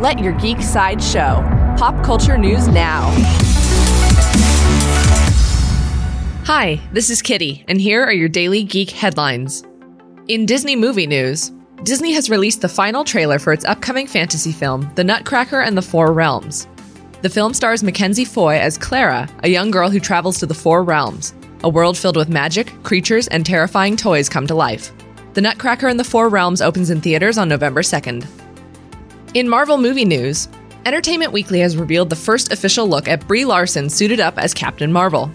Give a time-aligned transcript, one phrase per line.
[0.00, 1.44] Let your geek side show.
[1.76, 3.10] Pop culture news now.
[6.46, 9.62] Hi, this is Kitty, and here are your daily geek headlines.
[10.26, 11.52] In Disney movie news,
[11.82, 15.82] Disney has released the final trailer for its upcoming fantasy film, The Nutcracker and the
[15.82, 16.66] Four Realms.
[17.20, 20.82] The film stars Mackenzie Foy as Clara, a young girl who travels to the Four
[20.82, 21.34] Realms.
[21.62, 24.92] A world filled with magic, creatures, and terrifying toys come to life.
[25.34, 28.26] The Nutcracker and the Four Realms opens in theaters on November 2nd.
[29.32, 30.48] In Marvel movie news,
[30.84, 34.92] Entertainment Weekly has revealed the first official look at Brie Larson suited up as Captain
[34.92, 35.30] Marvel.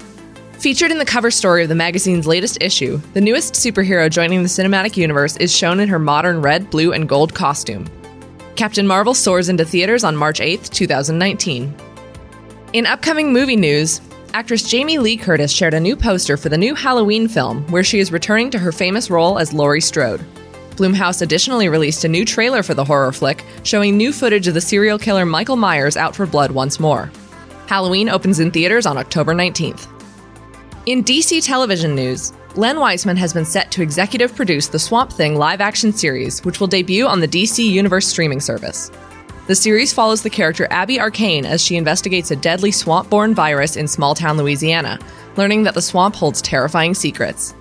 [0.60, 4.50] Featured in the cover story of the magazine's latest issue, the newest superhero joining the
[4.50, 7.86] cinematic universe is shown in her modern red, blue, and gold costume.
[8.58, 11.74] Captain Marvel soars into theaters on March 8, 2019.
[12.74, 14.02] In upcoming movie news,
[14.34, 18.00] actress Jamie Lee Curtis shared a new poster for the new Halloween film where she
[18.00, 20.26] is returning to her famous role as Laurie Strode.
[20.76, 24.62] Blumhouse additionally released a new trailer for the horror flick, showing new footage of the
[24.62, 27.12] serial killer Michael Myers out for blood once more.
[27.68, 29.88] Halloween opens in theaters on October 19th.
[30.86, 35.36] In DC television news, Len Wiseman has been set to executive produce the Swamp Thing
[35.36, 38.92] live action series, which will debut on the DC Universe streaming service.
[39.48, 43.76] The series follows the character Abby Arcane as she investigates a deadly swamp borne virus
[43.76, 44.99] in small town Louisiana,
[45.38, 47.54] learning that the swamp holds terrifying secrets.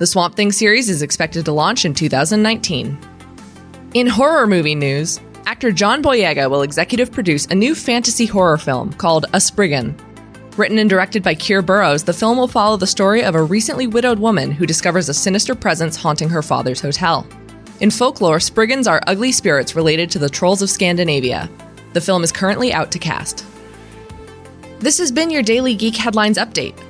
[0.00, 2.98] The Swamp Thing series is expected to launch in 2019.
[3.92, 8.94] In horror movie news, actor John Boyega will executive produce a new fantasy horror film
[8.94, 9.94] called A Spriggan.
[10.56, 13.86] Written and directed by Keir Burrows, the film will follow the story of a recently
[13.86, 17.26] widowed woman who discovers a sinister presence haunting her father's hotel.
[17.80, 21.50] In folklore, Spriggans are ugly spirits related to the trolls of Scandinavia.
[21.92, 23.44] The film is currently out to cast.
[24.78, 26.89] This has been your daily Geek Headlines update.